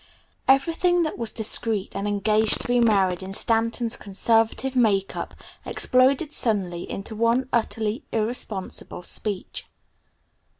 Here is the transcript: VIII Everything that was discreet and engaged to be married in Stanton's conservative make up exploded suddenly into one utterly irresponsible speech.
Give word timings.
VIII 0.47 0.55
Everything 0.55 1.03
that 1.03 1.15
was 1.15 1.31
discreet 1.31 1.95
and 1.95 2.07
engaged 2.07 2.59
to 2.59 2.67
be 2.67 2.79
married 2.79 3.21
in 3.21 3.35
Stanton's 3.35 3.95
conservative 3.95 4.75
make 4.75 5.15
up 5.15 5.35
exploded 5.63 6.33
suddenly 6.33 6.89
into 6.89 7.15
one 7.15 7.47
utterly 7.53 8.01
irresponsible 8.11 9.03
speech. 9.03 9.67